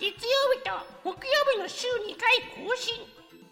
[0.00, 0.16] 月曜
[0.56, 0.70] 日と
[1.04, 2.94] 木曜日の週2回更新。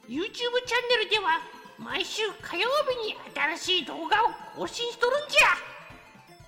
[0.08, 1.40] YouTube チャンネルでは
[1.78, 3.14] 毎週火曜日に
[3.58, 5.40] 新しい動画を更新しとるんじゃ。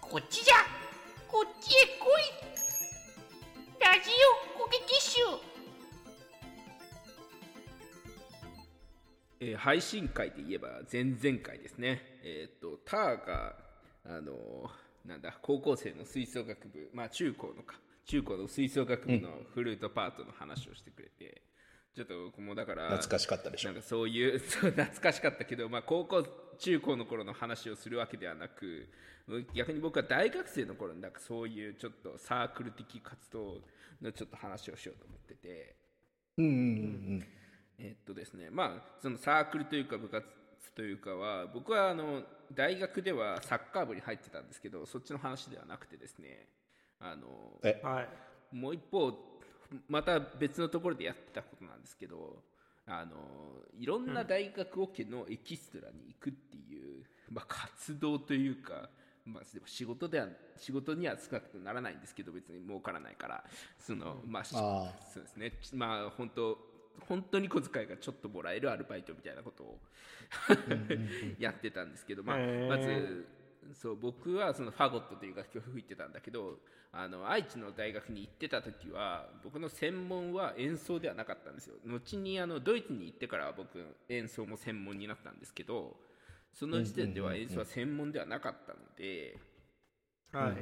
[0.00, 0.54] こっちじゃ。
[1.28, 3.84] こっちへ来い。
[3.84, 4.10] ラジ
[4.56, 5.38] オコケティッシュ
[9.40, 12.00] えー配信会で言えば前々回ですね。
[12.24, 13.54] えーっとターが
[14.06, 16.90] あのーなんだ高校生の吹奏楽部。
[16.94, 17.74] まあ中高のか。
[18.10, 21.42] 中高の吹奏楽部のフルートパートの話をしてくれて、
[21.94, 23.68] ちょっと僕もだから懐かしかったでしょ。
[23.68, 26.26] なんかそういう そう懐かしかったけど、まあ、高校
[26.58, 28.88] 中高の頃の話をするわけではなく
[29.54, 33.62] 逆に僕は大学生の頃になんかそういうちょっとサークル的活動
[34.02, 35.76] のちょっと話をしようと思ってて。
[36.38, 37.26] うんうんうん。
[37.78, 40.26] えっとですねまあそのサークルというか部活
[40.74, 46.48] というかは僕はあの大学ではサッカー部に入ってたんですけどそっちの話ではなくてですね
[47.00, 47.80] あのえ？
[47.82, 48.08] はい。
[48.52, 49.12] もう一方
[49.88, 52.42] また別のところでやってたことなんですけど
[52.86, 53.12] あの
[53.78, 58.90] いろんな大学オケのエキストラに行くっていう、まあ、活動というか、
[59.24, 63.44] まあ、でも仕事では仕事には少なくならないんですけど別に儲からないから
[63.78, 64.90] その、まあ、そ
[65.20, 65.52] うですね。
[65.62, 66.58] ちまあ本当
[67.08, 69.78] 本当に小遣いがちょっともらえるアルバイトみたいなことを
[71.38, 73.26] やってたんですけど、まあまず
[73.74, 76.58] そう僕はそのファゴットという楽器を吹いてたんだけど
[76.92, 81.76] あの愛知の大学に行ってた時は僕の専門は演奏ではなかったんですよ。
[81.84, 85.96] 後にあのドイツに行ってからは僕演奏も専門になったんですけど
[86.52, 89.38] その時点では演奏は専門ではなかったので、
[90.32, 90.56] はい、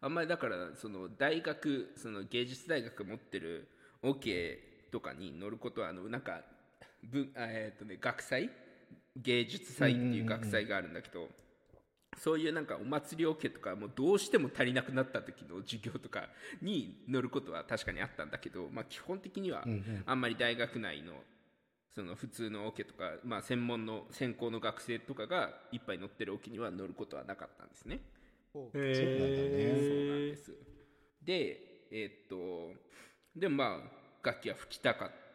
[0.00, 3.68] あんまりだからその大学その芸術大学が持ってる
[4.02, 6.40] オ、ケとかに乗ることはあのなんか
[7.04, 8.50] 文あえーとね学祭？
[9.16, 11.28] 芸術祭っていう学祭があるんだけど、
[12.18, 16.28] そういうなんかお祭りオケとかもうどうしても足りなくなった時の授業とか
[16.60, 19.64] に乗ることは確かにあったんだけど、まあ、基本的には
[20.06, 21.14] あんまり大学内の
[21.94, 28.00] その普通のオケとか、まあ、専門の専攻の学生とかがいっぱい乗ってるオケには乗ることはなかったんですね。
[28.54, 28.92] へ
[29.88, 30.52] そうなんーです。
[31.24, 31.60] で、
[31.90, 32.78] えーっと、
[33.34, 35.27] でもまあ、楽器は吹きたかった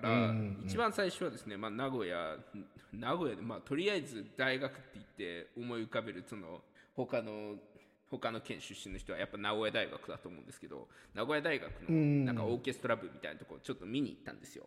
[0.00, 0.28] から、うんうん
[0.62, 0.64] うん。
[0.66, 2.36] 一番最初はですね、まあ、名古屋、
[2.92, 6.62] 名古屋で、まあ、とりあえず大学って言って思い浮かべる、その、
[6.94, 7.56] 他の、
[8.10, 14.66] 他の県出身の人はやっぱ名古屋大学だと思うんですけど、名古屋大学のんなんかオーケストラ部みたいなところちょっと見に行ったんですよ。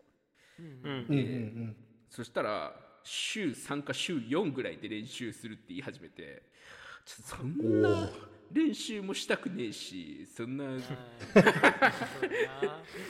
[0.60, 1.06] うんうん。
[1.10, 1.76] うん
[2.10, 2.74] そしたら、
[3.04, 6.44] 週3か週4ぐらいで練習するって言い始めて、
[7.06, 8.10] ちょっとそんな
[8.52, 10.66] 練習もしたくねえし、そんな、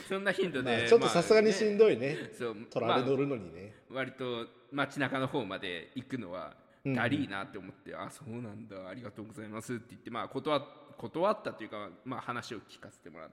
[0.08, 2.30] そんな頻度で、まあちょっとさすがにしんどいね。
[2.32, 3.74] そう取られ乗るのにね。
[3.88, 6.94] まあ割と街中の方まで行くのはうん。
[6.94, 10.62] だりーなって思って、あそうなんだありがとうございますって言ってまあ断っ
[10.96, 13.30] 断ったというか、まあ、話を聞かせてもらっ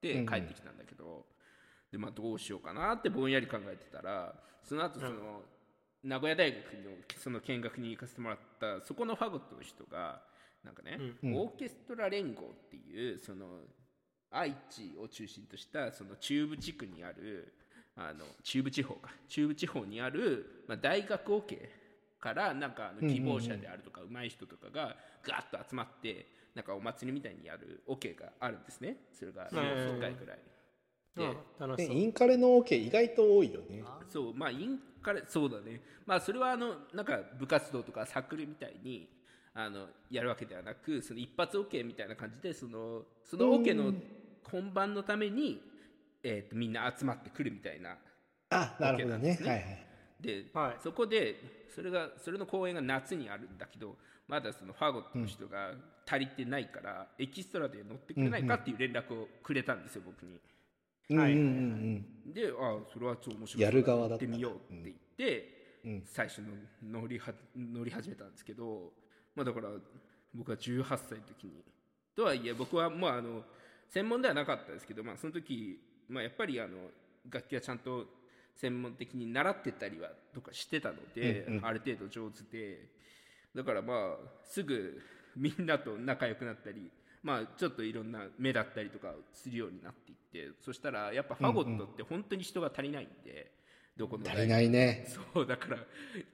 [0.00, 0.26] てうんうん。
[0.26, 1.26] 帰ってきたんだけど、
[1.90, 5.42] でまあどうしようかなってぼんやり考えてたらその後その、
[6.02, 10.20] 名古屋大学のその見学に行かせてもらったそこのファゴットの人が
[10.66, 11.34] なんかね、うん。
[11.36, 13.46] オーケストラ連合っていうその
[14.32, 17.54] 愛知を中心としたその中部地区にある
[17.94, 19.10] あの中部地方か。
[19.28, 21.70] 中部地方にある、まあ、大学オケ
[22.20, 28.96] からなんかあの希望者であるとか上手い人とかがガッと集まってなんかお祭りみたいにやるオケがあるんですね。
[29.12, 30.38] それが4回くらい。
[31.76, 33.82] でインカレのオケ意外と多いよね。
[34.10, 34.34] そう。
[34.34, 35.80] まあインカレそうだね。
[36.04, 39.08] まあそれはあのなんか部活動とかサークルみたいに
[39.56, 43.92] あのやるわけではなくその一発 OK みたいな感じでそのその OK の
[44.44, 45.60] 本番のために、
[46.22, 47.96] えー、とみんな集まってくるみたいな
[48.50, 49.38] あなるほどね。
[49.42, 49.86] はいはい。
[50.20, 50.76] で、はい。
[50.82, 53.96] そこでそれがそれの公演が夏にあるんだけど
[54.28, 55.72] まだそのファゴットの人が
[56.08, 60.38] 足りてないから、エキストラで乗ってくれないかっていう連絡をくれたんですよ僕に。
[61.18, 61.46] はいうんうん
[62.26, 62.32] うん。
[62.32, 63.62] であそれはちょっと面白い。
[63.62, 66.02] やる側だってみようって言って、うん。
[66.06, 66.48] 最初の
[67.00, 68.92] 乗りは乗り始めたんですけど、
[69.36, 69.68] まあ、だから
[70.34, 71.62] 僕は18歳の時に。
[72.16, 73.42] とはいえ僕はまああの
[73.88, 75.78] 専門ではなかったですけど、まあ、その時、
[76.08, 76.78] まあ、やっぱりあの
[77.30, 78.06] 楽器はちゃんと
[78.54, 81.66] 専門的に習ってたりはとかしてたので、うんうん。
[81.66, 82.88] ある程度上手で。
[83.54, 85.00] だからまあすぐ
[85.36, 86.90] みんなと仲良くなったり
[87.22, 93.52] まあちょっといろんな目だったりとかするようになっていってそしたらやっぱファゴットって本当に人が足りないんで、
[93.96, 95.06] どこの足りないね。
[95.34, 95.78] そうだから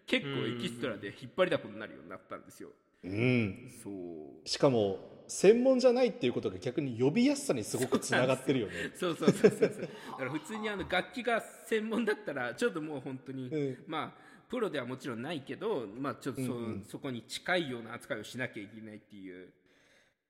[0.06, 2.70] 結構エキストラで引っ張りだこになるようになったんですよ
[3.04, 3.70] うん。
[3.82, 4.48] そう。
[4.48, 8.72] しかも専門じゃないっていうことが逆に呼びやすさにすごくつながってるよね。
[8.94, 9.70] そうそうそうそうそう。
[9.70, 9.88] だ
[10.18, 13.84] から普通にあの楽器が専門だったらちょっともう本当に、うん。
[13.86, 16.84] まあプロではもちろんないけど、まあ、ちょっとそ,、うんうん。
[16.84, 19.48] そこに近いような扱いをしなきゃいけないっていう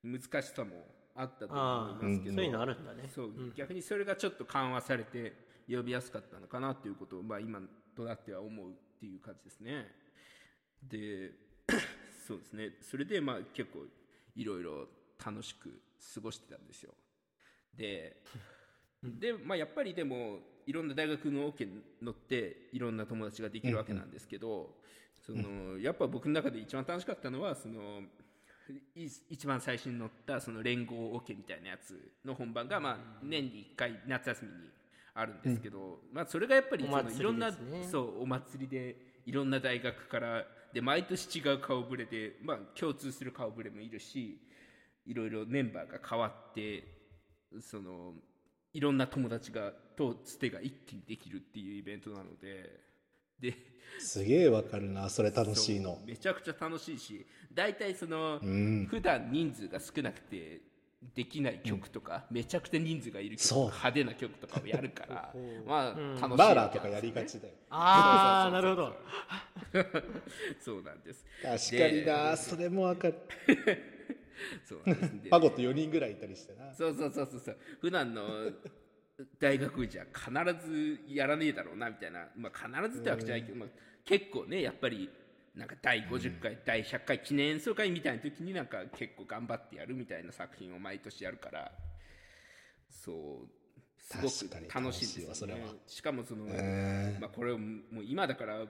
[0.04, 0.86] 難しさも
[1.16, 3.08] あったと思いますけど、そういうのあるんだね。
[3.12, 5.32] そう、逆にそれがちょっと緩和されて
[5.68, 7.60] 呼びやすかったのかなということを、まあ、今
[7.96, 9.92] となっては思うっていう感じですね。
[10.82, 11.32] で
[12.32, 12.70] そうですね。
[12.80, 13.80] それでまあ結構
[14.34, 14.88] いろいろ
[15.24, 15.82] 楽しく
[16.14, 16.94] 過ごしてたんですよ。
[17.76, 18.16] で
[19.02, 24.76] で、まあ、やっぱりでもいろんな大学のオケに乗っていろんな友達ができるわけなんですけど、
[25.26, 28.02] そのやっぱ僕の中で一番楽しかったのはその
[28.94, 34.70] い一番最初に乗ったその連合オケみたいなやつの本番が、まあ、年に1回夏休みに
[35.14, 37.56] あるんですけど、まあ、それがやっぱりそのいろんな、ね
[37.90, 38.96] そうお祭りで
[39.26, 44.40] いろんな大学からで毎年違う顔ぶれで、まあ、共通する顔ぶれもいるし
[45.06, 46.84] いろいろメンバーが変わって
[47.60, 48.14] その
[48.72, 52.80] いろんな友達がとつてが一気にできるっていうイベントなので。
[53.38, 53.54] で
[53.98, 55.98] すげえわかるなそれ楽しいの。
[56.06, 58.86] めちゃくちゃ楽しいし大体その、ん。
[58.88, 60.60] 普段人数が少なくて
[61.14, 63.64] できない曲とか、めちゃくちゃ人数がいる曲そう。
[63.66, 65.34] 派手な曲とかをやるから
[65.66, 67.54] まあ、楽しいバーわラーとかやりがちだよ。
[67.70, 68.96] ああなるほど。
[70.60, 71.24] そうなんです。
[71.42, 73.14] 確かになそれもわかる。
[74.64, 75.22] そうなんです。
[75.24, 76.72] でパゴット4人ぐらいいたりしてな。
[76.74, 77.58] そうそうそうそうそう。
[77.80, 78.50] 普段の
[79.38, 80.30] 大学じゃ必
[80.66, 83.68] ずやらねえだろうなみたいな、まあ、必ずってわけじゃないけど、まあ、
[84.04, 85.10] 結構ねやっぱり
[85.54, 91.72] なんか第50回、第100回記念演奏会みたいな時になんか結構頑張ってやるみたいな作品を毎年やるから
[92.88, 93.48] そう
[93.98, 95.58] すごく楽しいですよ楽しいわそれは。
[95.86, 98.66] しかもその、えまあ、これをもう今だから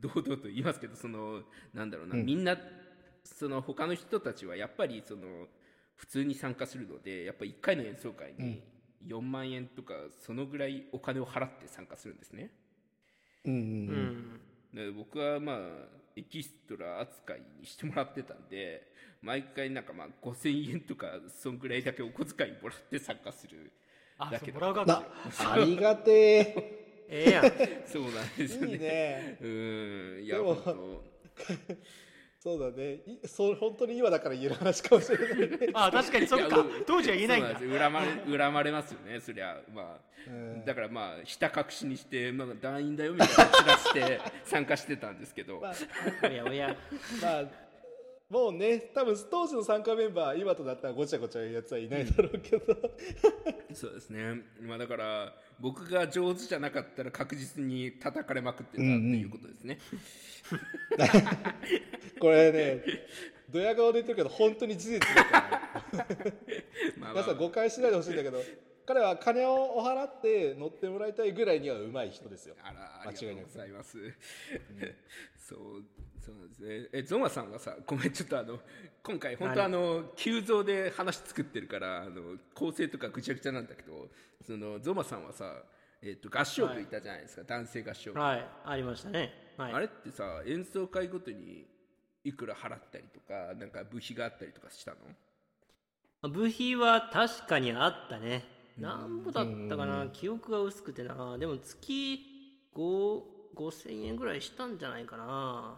[0.00, 1.42] 堂々と言いますけどその
[1.74, 2.56] なんだろうな、みんな
[3.24, 5.46] その他の人たちはやっぱりその
[5.96, 8.62] 普通に参加するのでやっぱ1回の演奏会に
[9.06, 9.94] 4万円とか
[10.24, 12.50] そのぐらいお金を払って参加するんですね。
[13.44, 14.40] うんうんううんん
[14.72, 15.56] で僕はまあ
[16.16, 18.90] エキストラ扱いにしてもらってたんで
[19.22, 21.06] 毎回なんかまあ5000円とか
[21.42, 23.72] そんぐらいだけお小遣いもらって参加する
[24.18, 26.78] あだけどそうもらう側なかありがてえ。
[27.08, 27.44] ええやん。
[27.86, 28.72] そうなんですよね。
[28.72, 29.38] いいね。
[29.40, 31.04] うーんいやでも本当
[32.42, 32.94] そうだね。
[33.06, 35.58] いそう本当に今だから言える話かもしれないね。
[35.74, 36.66] あ確かにそっか。
[36.88, 37.50] 当時は言えないんだ。
[37.50, 39.58] そうです恨まれ恨まれますよねそりゃ。
[39.72, 40.64] まあ、うん。
[40.64, 45.72] だからまあひた隠しにして、まあ、団員だよみたいなチラして参加してたんですけど、まあ。
[46.26, 46.76] おやおや
[47.22, 47.44] まあ
[48.32, 52.64] もうね多分当時の参加メンバー今となったらごちゃごちゃ言うやつはいないだろうけど、
[53.74, 54.40] そうですね。
[54.62, 59.78] まあだから僕が上手じゃなかったら確実に叩かれまくってたっていうことですね、
[62.18, 62.82] これね
[63.50, 65.50] ドヤ顔で言ってるけど本当に事実だか
[65.92, 66.08] ら。
[67.12, 68.42] 皆さん誤解しないでほしいんだけど
[68.86, 72.56] 彼は金をお払って乗ってもらいたいぐらいにはうまい人ですよ。
[72.62, 73.20] あらあ間違いなく。
[73.20, 73.98] りがとうございます、
[75.38, 75.84] そう
[76.24, 76.88] そうなんですね。
[76.92, 78.60] えゾマさんはさごめんちょっとあの
[79.02, 84.08] 今回本当あの急増で話作ってるからあの構成とかぐちゃぐちゃなんだけど
[84.46, 85.64] そのゾマさんはさ、
[86.00, 88.46] えっと合唱部いたじゃないですか、男性合唱部、はい。
[88.64, 89.54] ありましたね。
[89.56, 89.72] はい。
[89.72, 91.66] あれってさ演奏会ごとに
[92.22, 94.94] いくら払ったりとかなんか部費があったりとかした
[96.22, 96.28] の？
[96.30, 98.44] 部費は確かにあったね。
[98.78, 100.06] 何ぼだったかな。
[100.12, 101.36] 記憶が薄くてな。
[101.36, 102.20] でも月
[102.74, 103.22] 5
[103.56, 105.76] 5000円ぐらいしたんじゃないかな。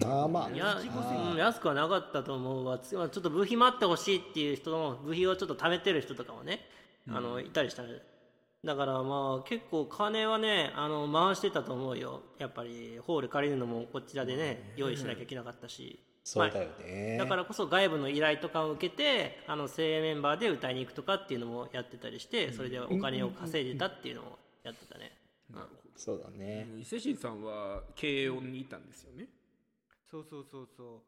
[0.00, 0.50] まあまあ。
[0.50, 2.78] いや、うん、安くはなかったと思うわ。
[2.78, 6.60] ちょっと部費待ってほしいっていう人も部費をちょっと貯めてる人とかもね、
[7.08, 7.82] あのいたりした。
[7.82, 7.88] ね
[8.64, 12.22] だからまあ結構金はねあの回してたと思うよ。
[12.38, 25.12] やっぱりホール借りるのもこちらでね用意しなきゃいけなかったし、そうだよね、だからこそ外部の依頼とかを受けてあの精鋭メンバーで歌いに行くとかっていうのもやってたりしてそれでお金を稼いでたっていうのをやってたね、
[25.54, 26.66] なるほそうだね。
[26.70, 29.28] ど伊勢神さんは軽音にいたんですよね？
[30.10, 31.00] そうそうそうそう。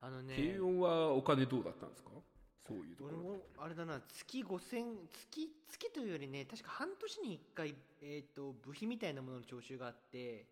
[0.00, 0.36] あのね。
[0.36, 2.10] 軽音はお金どうだったんですか？
[2.66, 4.00] そういうところ俺もあれだな。
[4.08, 10.46] 月5000月月というよりね確か半年に1回、えー、と部費みたいなものの徴収があって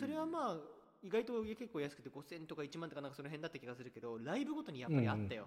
[0.00, 0.56] それはまあ
[1.02, 5.46] 意外と結構安くて5000とか1万とかなんかその辺だった気がするけどライブごとにやっぱりあったよ、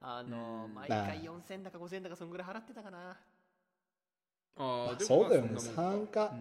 [0.00, 0.74] あのうん。
[0.74, 3.10] 毎回4000だか5000だかそんぐらい払ってたかな。
[4.56, 5.60] ああそうだよね。
[5.60, 6.34] 参加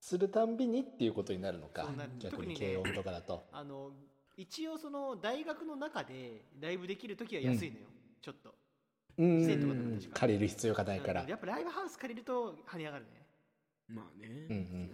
[0.00, 1.88] するたんびにっていうことになるのか
[2.18, 3.44] 逆特に軽音とかだと。
[3.52, 3.90] あの
[4.36, 7.86] 一応その大学の中でライブできる時は安いのよ、
[8.22, 8.54] ちょっと。
[9.18, 10.00] うん。
[10.14, 11.22] 借りる必要がないから。
[11.22, 11.28] うん。
[11.28, 13.26] やっぱライブハウス借りると跳ね上がるね。
[13.88, 14.90] まあね、うんうん。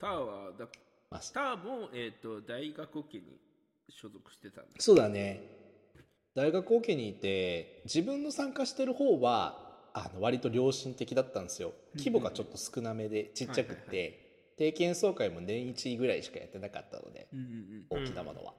[0.00, 0.66] ターはだ
[1.10, 3.24] まあターも、えー、と大学オケに
[3.88, 5.40] 所属してたんですそうだね。
[6.34, 11.72] 大学オケにいて自分の参加してる方はあの割と良心的だったんですよ。
[11.96, 14.21] 規模がちょっと少なめでちっちゃくって、はい
[14.56, 17.28] 定期演奏会も年1ぐらいしかやってなかったので
[17.90, 18.54] 大きなものは、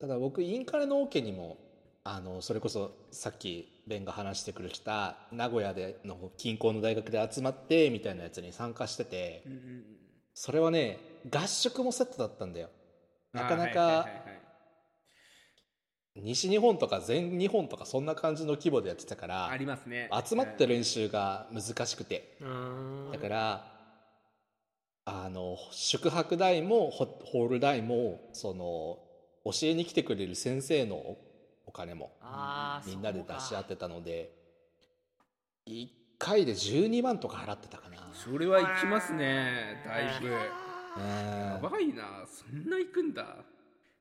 [0.00, 1.58] ただ僕インカレのオケにも
[2.04, 9.42] あのそれこそさっきベンが話してくれた名古屋での近郊の大学で集まってみたいなやつに参加してて、
[10.34, 10.98] それはね
[11.30, 12.68] 合宿もセットだったんだよ。
[13.32, 14.06] なかなか
[16.16, 20.08] 西日本とか全日本とかそんな感じの規模でやってたからありますね。
[20.24, 22.38] 集まって練習が難しくて。
[23.12, 23.73] だから
[25.06, 28.98] あの宿泊代もホホール代もその
[29.44, 31.18] 教えに来てくれる先生のお
[31.66, 32.12] お金も
[32.86, 34.30] みんなで出し合ってたので
[35.68, 37.96] 1回で12万とか払ってたかな。
[38.14, 40.28] それは行きますねだいぶ。
[40.28, 42.24] うんやばいな。
[42.26, 43.24] そんな行くんだ。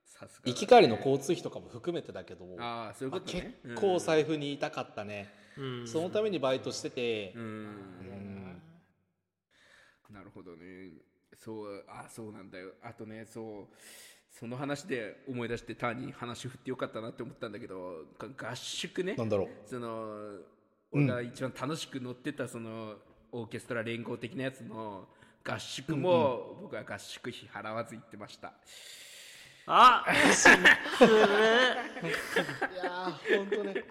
[0.06, 3.56] さすが行き帰りの交通費とかも含めてだけどああそういうまあことね。
[3.64, 5.88] 結構財布に痛かったね、うん。
[5.88, 7.34] そのためにバイトしてて。
[7.36, 7.48] うん、うん。
[7.48, 8.33] うん
[10.14, 10.92] なるほどね。
[11.36, 12.74] そうあそうなんだよ。
[12.84, 13.76] あとねそう
[14.30, 19.16] その話で思い出して単に話振ってよかったなって思ったんだけどが合宿ね。
[19.16, 19.50] なんだろう。
[19.66, 20.16] その
[20.92, 21.06] うん。
[21.06, 22.96] 俺が一番楽しく乗ってたその
[23.32, 25.08] オーケストラ連合的なやつの
[25.44, 28.54] 合宿も僕は合宿費払わず行ってました、
[29.66, 30.60] あするい
[32.84, 33.84] やーほんとね。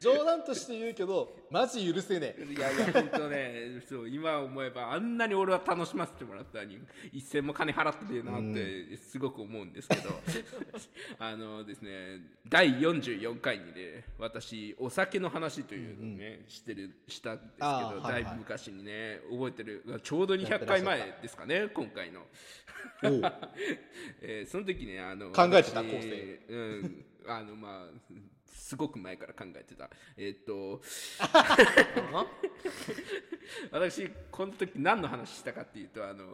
[0.00, 2.44] 冗談として言うけどマジ許せねえ。
[2.44, 3.82] いやいや本当ね。
[3.88, 6.78] そう今思えばあんなに俺は楽しませてもらったのに
[7.12, 10.10] 一銭も金払ってねえなってすごく思うんですけど、
[11.18, 18.24] あのですね第44回にね私お酒の話というのをね、してるしたんですけど、あーはいはい。
[18.24, 20.00] だいぶ昔にね覚えてる。
[20.02, 22.26] ちょうど200回前ですかね今回の。
[24.20, 28.12] えーその時ねあの考えてた私構成うんあのまあ
[28.52, 29.90] すごく前から考えてた。
[30.16, 30.82] えーっと
[33.70, 36.24] 私この時何の話したかっていうとあの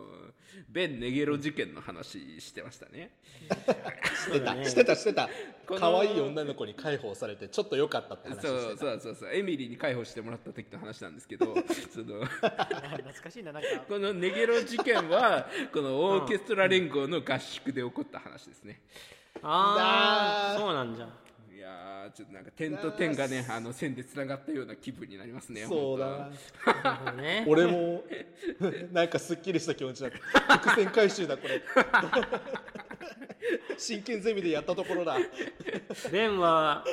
[0.69, 3.11] ベン・ネゲロ事件の話してましたね。
[4.27, 4.65] してた、ね。
[4.65, 5.29] してたしてた。
[5.67, 8.81] 可愛い女の子に解放されてちょっと良かったって話そうしてた。
[8.81, 11.47] そうそうそうエミリーに解放してもらった時の話なんですけど
[11.93, 13.69] その懐かしいななんか。
[13.89, 18.81] このネゲロ事件はこのオーケストラ連合の合宿で起こった話ですね、
[19.43, 21.09] ああだーそうなんじゃ
[21.59, 26.31] いやーちょっとなんか点と点がねあの線でつながったような気分になりますねそうだ
[27.17, 27.45] ね。
[27.51, 28.05] 俺も
[28.95, 30.59] なんかすっきりした気持ちになった。
[30.59, 31.61] 伏線回収だこれ。
[33.77, 35.17] 真剣ゼミでやったところだ。
[36.13, 36.85] ベンは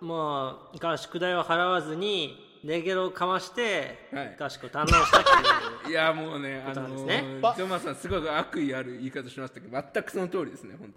[0.00, 4.36] もう合宿代を払わずにネゲロをかましてはい。
[4.38, 5.36] 合宿を堪能したっていう、
[5.84, 10.92] 当いやもうねあのージョマさんすごく悪意ある言い方しましたけど全くその通りですね本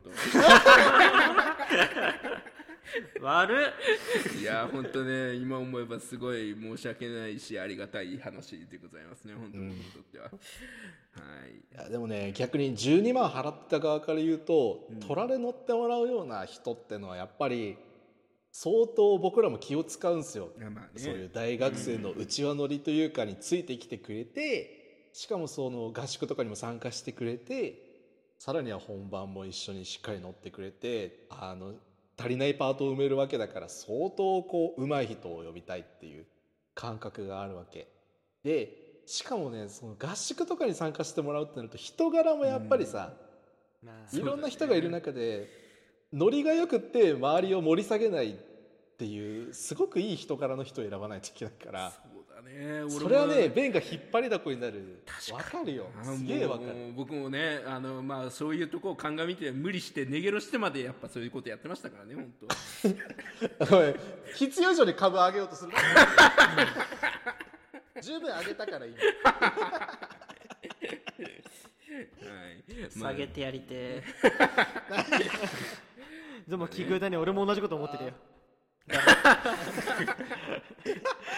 [3.21, 3.73] 悪っ。
[4.33, 10.31] 当いや本当ね今思えばすごい申し訳ないしありがたい話でございますね本当にとっては、は
[11.47, 11.51] い。
[11.51, 17.77] いやでもね逆に12万払った側から言うと、取られ乗ってもらうような人ってのはやっぱり
[18.51, 20.89] 相当僕らも気を使うんですよ、まあね。
[20.95, 27.93] そういう大学生の内輪乗りというかについてきてくれてしかもその合宿とかにも参加してくれて
[28.37, 31.73] さらには本番も一緒にしっかり乗ってくれてあの
[32.17, 36.25] 足りないパートを埋めるわけだから相当こう上手い人を呼びたいっていう
[36.75, 37.87] 感覚があるわけ。
[38.43, 43.13] でしかもねその合宿とかに参加してもらうってなると人柄もやっぱりさ、
[43.83, 45.49] まあいろんな人がいる中で、
[46.13, 48.35] ノリがよくって周りを盛り下げないっ
[48.97, 51.93] ていうすごくいい人柄の人を選ばないといけないから
[52.41, 55.03] ねそれはねベンが引っ張りだこになる。
[55.31, 55.87] わかるよ。
[55.99, 56.93] あすげえわかる。
[56.95, 62.31] 僕もねあの、まあ、そういうとこを鑑みて無理してネゲロしてまでやっぱそういうことやってましたからね本
[63.67, 63.69] 当。
[63.77, 63.95] おい
[64.35, 65.77] 必要以上に株上げようとするな。
[68.01, 69.03] 十分上げたからいいはい。
[72.97, 74.03] まあ下げてやりて
[76.47, 77.17] でも奇遇だね。
[77.17, 78.11] 俺も同じこと思ってたよ。
[78.89, 78.97] え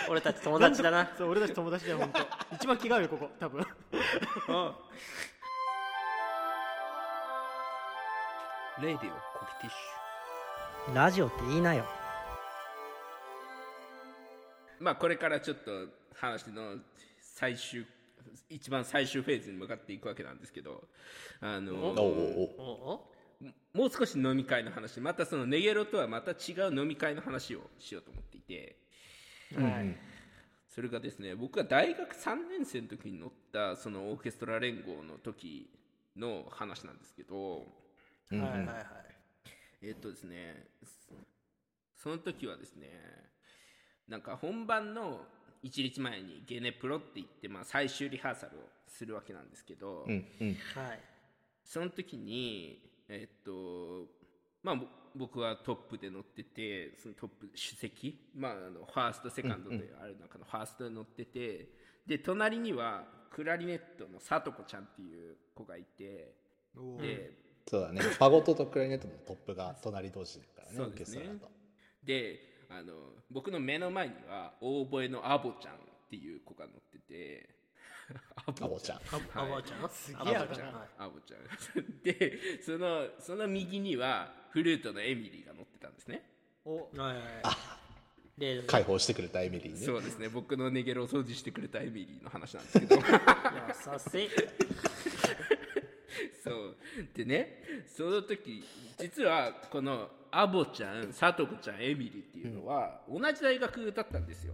[0.10, 1.10] 俺たち友達だな。
[1.18, 2.56] そう俺たち友達だよ本当。
[2.56, 3.30] 一番気が合うよここ。
[3.40, 3.66] 多分。
[8.82, 9.08] レディオコキ
[9.62, 9.70] ティッ
[10.92, 11.86] シラジオって言いなよ。
[14.80, 15.72] ュまあこれからちょっと
[16.14, 16.78] 話の
[17.20, 17.86] 最終
[18.50, 20.84] 一番最終フェーズに向かっていくわけなんですけど
[21.42, 21.96] あのおおお
[22.58, 28.78] おおもう少し飲み会の話またそのネゲロとはまた違う飲み会の話をしようと思っていて
[29.54, 29.98] はい。
[30.68, 35.70] それがですね僕が大学3年生の時に乗ったそのオーケストラ連合の時
[36.18, 37.66] の話なんですけど
[38.32, 38.86] うんはいはいはい。
[39.82, 40.66] えっとですね
[41.96, 42.90] その時はですね
[44.08, 45.22] なんか本番の
[45.64, 50.48] 1日前にゲネプロって言って、まあ、最終リハーサルをするわけなんですけど、うんうん。
[50.76, 51.00] はい。
[51.64, 54.08] その時にえっと
[54.62, 61.70] まあぼ僕はトップで乗っててそのトップ主席まああのファーストセカンドである中のファーストで乗ってて、
[62.06, 66.34] で隣にはクラリネットのさとこちゃんっていう子がいて
[67.00, 67.32] で
[67.68, 68.02] そうだね。
[68.02, 71.20] ファゴットとクラリネットのトップが隣同士だからねそうですね。
[71.20, 71.52] オーケストラだと。
[72.04, 72.94] であの
[73.32, 75.78] 僕の目の前には大声のアボちゃんっ
[76.10, 77.50] ていう子が乗ってて
[78.36, 78.98] ア アボちゃん。
[78.98, 79.02] あ
[79.34, 79.90] あばあちゃん？
[79.90, 81.42] すげえあばあちゃんアボちゃん。
[82.04, 86.30] でそのその右にはフルートのエミリーが乗ってたんですね。
[86.66, 87.22] おはいはいは
[88.38, 88.40] い。
[88.40, 89.78] で解放してくれたエミリーね。
[89.78, 90.30] そうですね。
[90.30, 92.96] 僕のネゲロを掃除してくれたエミリーの話なんですけど。
[93.02, 94.30] 優しい。
[96.44, 96.78] そう。
[97.14, 98.64] でねその時
[99.00, 104.54] 実はこのアボちゃんさとこちゃんエミリーっていうのは同じ大学だったんですよ。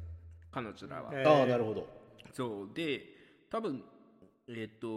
[0.51, 1.87] 彼女らは、えああなるほど。
[2.33, 2.69] そう。
[2.73, 3.20] で
[3.51, 3.83] 多分
[4.47, 4.87] えっ、と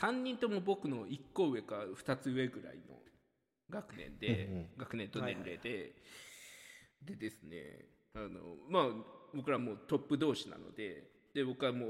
[0.00, 2.96] 3人とも僕の1個上か2つ上ぐらいの
[3.70, 4.66] 学年で、うんうん。
[4.78, 5.92] 学年と年齢で、
[7.02, 8.84] でですねあのまあ
[9.34, 11.88] 僕らもうトップ同士なのでで僕はもう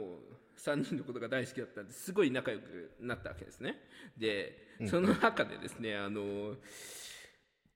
[0.59, 3.77] 3人のことが大好きだったんですごい仲良くなったわけですね。
[4.17, 4.53] で
[4.87, 6.57] その中でですねあの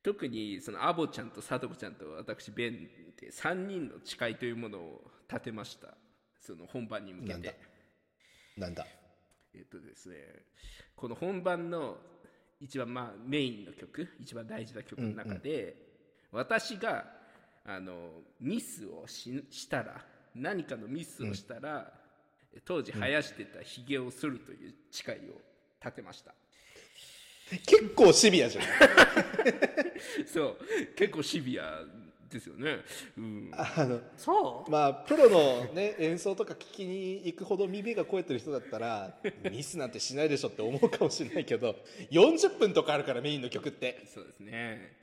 [0.03, 2.89] 特にそのアボちゃんとサトコちゃんと私ベン
[3.21, 5.95] で3人の誓いというものを立てました。
[6.41, 7.55] その本番に向けて
[8.63, 8.87] なんだ？
[9.55, 10.17] えっとですね
[10.95, 11.99] この本番の
[12.61, 15.75] 一番まあメインの曲一番大事な曲の中で、
[16.31, 17.05] 私が
[17.65, 20.01] あのミスをししたら
[20.35, 21.93] 何かのミスをしたら、
[22.65, 25.41] 当時生やしてたひげを剃るという誓いを
[25.85, 26.35] 立てました、
[27.67, 28.65] 結構シビアじゃん。
[30.27, 30.59] そう
[30.97, 31.85] 結構シビア
[32.33, 32.79] ですよね、
[33.17, 34.71] うん、あのそう？
[34.71, 39.15] まあプロのね演奏とか聞きに行くほど耳が肥えてる人だったら
[39.51, 41.77] ミスなんてしないでしょって思うかもしれないけど
[42.11, 44.03] 40分とかあるからメインの曲って。
[44.07, 44.97] そうですね。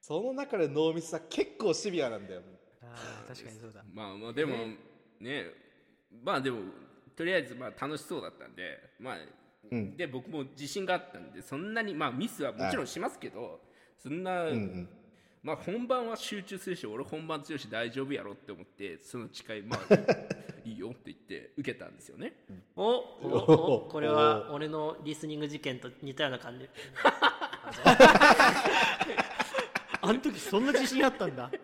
[0.00, 2.42] その中でノーミスは結構シビアなんだよ。
[2.82, 3.84] あー確かにそうだ。
[3.92, 4.56] まあまあでも
[5.20, 5.46] ね。
[6.22, 6.60] まあでも
[7.14, 9.18] とりあえずまあ楽しそうだったんでまあ、
[9.70, 9.96] うん。
[9.96, 13.60] で僕も自信があったんでそんなにまあミスはもちろんしますけど
[14.02, 14.88] そんな、うんうん
[15.42, 19.80] まあ本番は集中するし俺本番強いし大丈夫やろって思ってその誓いまあ
[20.64, 22.34] いいよって言って受けたんですよね。
[22.76, 26.68] おおおこれは俺のリスニング事件と似たような感じ。
[30.02, 31.50] あの時そんな自信あったんだ。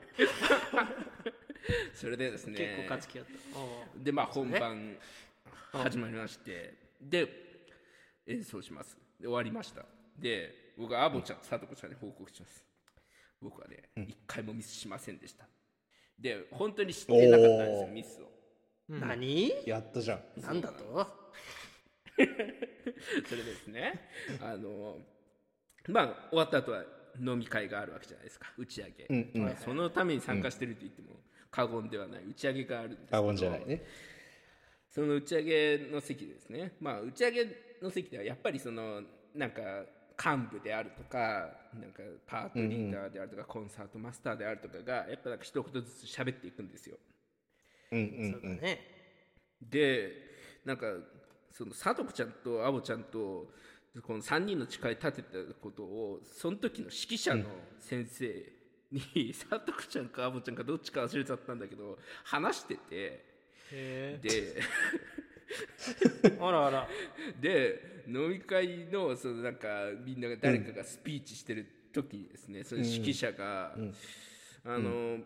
[1.93, 2.59] それでですね。
[2.59, 3.33] 結構勝ち気だった。
[3.99, 4.97] でまあ本番
[5.73, 6.75] 始まりまして。
[7.01, 7.29] で
[8.27, 8.97] 演奏します。
[9.21, 9.85] で終わりました。
[10.19, 12.66] で僕はアボちゃんとサトコちゃんに報告します
[13.47, 15.47] 僕はね一、回もミスしませんでした。
[16.19, 18.31] で本当に知ってなかったんですよミスを。
[18.89, 19.53] 何？
[19.65, 20.41] やったじゃん。
[20.43, 21.07] なんだと？
[22.17, 24.09] それでですね。
[24.43, 24.99] あの
[25.89, 26.85] まあ終わった後は
[27.21, 28.53] 飲み会があるわけじゃないですか。
[28.59, 29.43] 打ち上げ、うんうん。
[29.45, 31.21] まあそのために参加してると言っても
[31.53, 33.23] 過言ではない打ち上げがあるんですけど。
[33.23, 33.85] 過言じゃないね。
[34.91, 36.73] その打ち上げの席でですね。
[36.81, 37.47] まあ打ち上げ
[37.81, 39.03] の席ではやっぱりその
[39.35, 39.63] なんか
[40.19, 46.97] 幹部であるとかなんかパートリーダーであるとか、コンサートマスターであるとかがやっぱなんか一言ずつ喋っていくんですよ。
[47.93, 48.33] うんうんうん。
[48.33, 48.81] そうだね。
[49.61, 50.13] で
[50.65, 50.87] なんか
[51.53, 53.51] そのさとこちゃんとアボちゃんと
[54.03, 57.45] この3人の誓い立てたことをその時の指揮者の
[57.79, 58.53] 先生
[58.93, 63.25] に、さとこちゃんかアボちゃんかどっちか忘れちゃったんだけど話してて
[63.73, 64.61] へで
[66.41, 66.89] あらあら。
[67.41, 69.69] で飲み会のそのなんか
[70.05, 73.75] みんなが誰かがスピーチしてる時にですね、その指揮者が、
[74.65, 75.19] あの、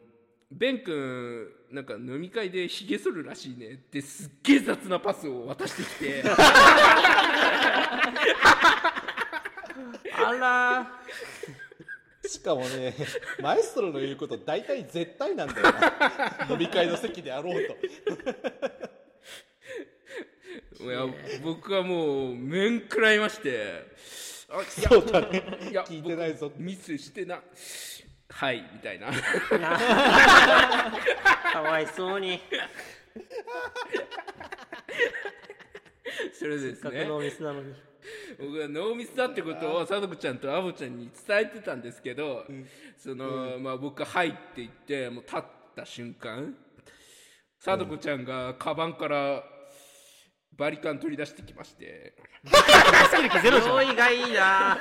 [0.50, 6.24] ベン君なんか飲み会でひげ剃るらしいねってすっげえ雑なパスを渡してきて。
[10.12, 11.00] あら。
[12.26, 12.94] しかもね
[13.42, 16.46] マエストロの言うこと大体絶対なんだよな。
[16.50, 17.76] 飲み会の席であろうと
[20.82, 21.06] いや
[21.42, 23.84] 僕はもう面食らいまして。
[24.48, 25.42] あいやそうだね。
[25.70, 26.48] いや聞いてないぞ。
[26.48, 27.40] 僕ミスしてな。
[28.30, 29.08] はいみたいな。
[31.52, 32.40] かわいそうに。
[36.32, 37.00] それでですね。
[37.00, 37.74] 学のミスなのに。
[38.38, 42.46] 僕はノーミスだってことをさとこちゃんとアボちゃんに伝えてたんですけど、
[42.96, 45.42] その、まあ僕が「はい」って言ってもう立っ
[45.76, 46.56] た瞬間
[47.58, 49.44] さとこちゃんがカバンから
[50.60, 52.12] バリカン取り出してきまして。
[53.66, 54.78] 用意がいいな。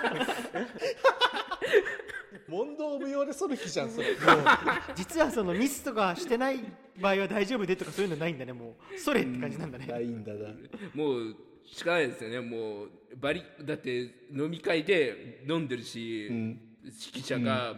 [2.49, 4.07] 問答無用で剃る気じゃんそれ。
[4.93, 6.59] 実はそのミスとかしてない
[6.99, 8.99] 場合は大丈夫でとかそういうのないんだねもう。
[8.99, 9.85] それって感じなんだね。
[9.85, 10.49] ないんだな。
[10.93, 12.41] もうしかないですよね。
[12.41, 14.01] もうバリだって
[14.33, 17.73] 飲み会で飲んでるし、指揮者が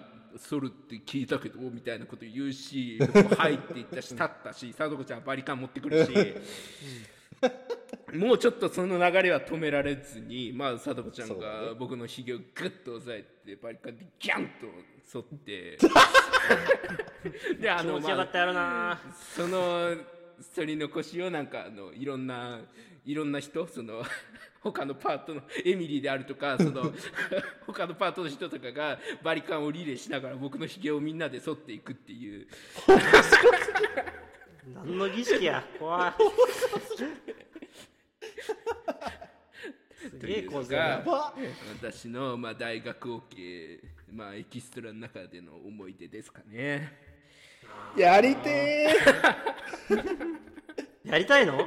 [0.49, 6.11] 反るって聞いたけど、みたいなこと言うし僕も「はい」って言ったし立ったし貞子ちゃんはバリカン持ってくるし、
[8.13, 14.67] もうちょっとその流れは止められずにまあ貞子ちゃんが僕のひげをグッと押さえてバリカンでギャンと
[15.11, 15.77] 反って。
[17.59, 18.99] であ気持ちよかったやろな、
[19.35, 19.95] その
[20.55, 22.59] 取り残しをなんかあのいろんな
[23.05, 24.03] いろんな人その
[24.61, 26.93] 他のパートのエミリーであるとかその
[27.65, 32.47] 他のパートの人とかがバリカンをリレーしながら僕のひげをみんなで剃っていくっていう。
[34.73, 36.13] 何の儀式や怖い
[40.21, 41.03] すげえ構図が
[41.81, 43.79] 私の、まあ、大学 OK、
[44.13, 46.93] まあ、エキストラの中での思い出ですかね。
[47.97, 48.87] やりて
[51.03, 51.59] やりたいの？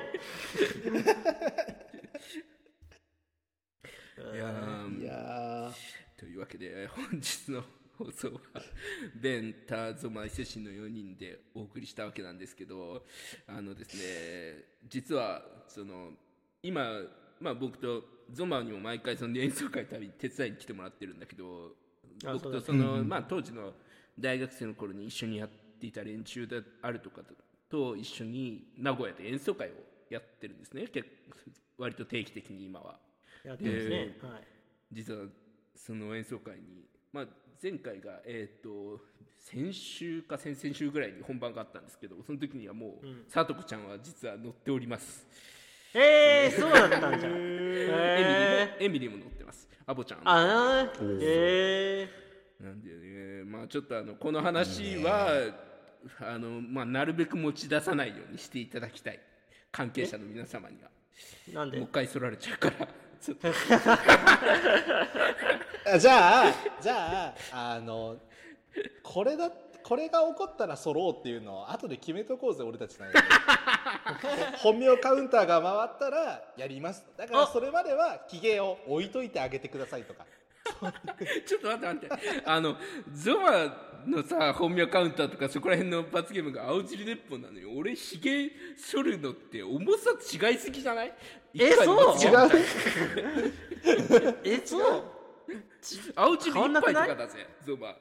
[4.33, 5.73] いやーーいや
[6.17, 7.64] というわけで本日の
[7.99, 8.40] 放送は
[9.17, 13.05] ベン、ター、ゾマ、伊勢神の4人でお送りしたわけなんですけど
[13.49, 16.12] あのですね実はその
[16.62, 17.01] 今、
[17.40, 21.73] まあ、僕とゾマにも毎回その演奏会旅手伝いに来てもらってるんだけど
[22.25, 23.73] あ僕とそその、まあ、当時の
[24.19, 27.23] 大学生の頃に一緒にやっていた連中であるとか
[27.69, 29.73] と一緒に名古屋で演奏会を
[30.11, 30.87] やってるんですね。
[30.87, 31.37] 結構
[31.79, 32.99] 割と定期的に今は。
[33.45, 34.43] やってますね、はい。
[34.93, 35.27] 実は
[35.75, 37.27] その演奏会に、まあ、
[37.63, 39.01] 前回が、えー、と
[39.39, 43.25] 先週か先々週ぐらいに本番があったんですけどその時にはもう、うん。
[43.29, 45.27] さとこちゃんは実は乗っております、
[45.94, 47.33] えー、そうだったんじゃん。
[47.38, 49.68] エミリーえもエミリーも乗ってます。
[49.87, 50.24] アボちゃんも。
[50.26, 52.09] あなえ
[52.61, 55.28] なんでねまあちょっとあのこの話は、
[56.20, 59.20] あのまあ、なるべく持ち出さないようにしていただきたい。
[59.70, 60.90] 関係者の皆様には。
[61.48, 61.78] ー、なんで？
[61.78, 62.88] もう一回そられちゃうから。
[65.98, 68.16] じゃあじゃああの
[69.02, 69.50] これだ
[69.85, 73.18] これが起こったら揃おうっていうのを後で決めとこうぜ俺たちなんで
[74.59, 77.05] 本名カウンターが回ったらやります。
[77.16, 80.25] だからそれまではひげを置いといてあげてくださいとか。
[81.47, 82.42] ちょっと待って待って。
[82.47, 82.77] あの、
[83.12, 83.51] ゾマ
[84.07, 91.12] のさ、本名カウンターとかそこら辺の罰ゲームが青汁鉄砲なのに、俺、ひげ剃るのって重さ違いすぎじゃない？
[91.59, 92.16] えそう？
[92.16, 92.51] 違う？
[94.44, 95.05] えそう？
[96.16, 97.94] 青汁一変わんなくない杯とかだぜ、ゾマ。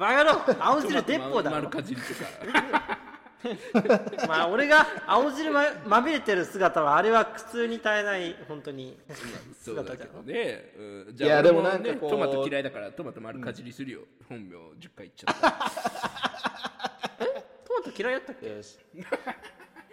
[0.00, 2.98] バカ野郎 青汁鉄砲だろ丸かじりとか。
[4.28, 8.98] まあ俺が青汁ままみれてる姿はあれは苦痛に耐えない本当に
[9.58, 10.72] そうだ姿じゃんけどね。
[10.76, 10.82] う
[11.12, 14.00] ん、いや俺もでもなんかトマト嫌いだから、トマト丸かじりするよ。
[14.28, 15.50] 本名10回言っちゃった。
[17.66, 18.48] トマト嫌いだったっけ？
[18.48, 18.78] よし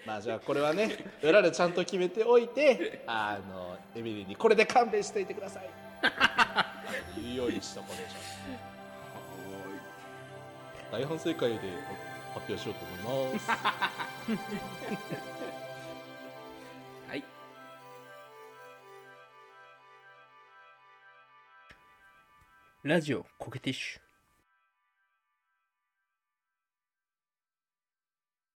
[0.06, 5.70] まあじゃあこれはね裏でちゃんと決めておいてあのエミリーにこれで勘弁していてください
[7.22, 8.76] 言うようにしとこうでしょ
[10.91, 11.84] 大反省会で
[12.34, 13.50] 発表しようと思います
[17.10, 17.23] はい。
[22.84, 24.07] ラジオコケティッシュ。